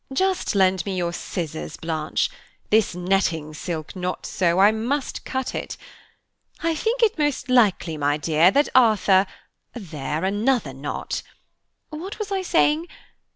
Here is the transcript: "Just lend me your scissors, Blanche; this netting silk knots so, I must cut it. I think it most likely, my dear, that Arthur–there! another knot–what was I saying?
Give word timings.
"Just 0.11 0.55
lend 0.55 0.83
me 0.83 0.97
your 0.97 1.13
scissors, 1.13 1.77
Blanche; 1.77 2.31
this 2.71 2.95
netting 2.95 3.53
silk 3.53 3.95
knots 3.95 4.29
so, 4.29 4.57
I 4.57 4.71
must 4.71 5.23
cut 5.25 5.53
it. 5.53 5.77
I 6.63 6.73
think 6.73 7.03
it 7.03 7.19
most 7.19 7.49
likely, 7.49 7.97
my 7.97 8.17
dear, 8.17 8.49
that 8.49 8.67
Arthur–there! 8.73 10.23
another 10.25 10.73
knot–what 10.73 12.17
was 12.17 12.31
I 12.31 12.41
saying? 12.41 12.87